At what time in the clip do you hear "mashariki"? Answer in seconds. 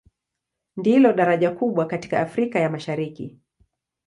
2.69-3.39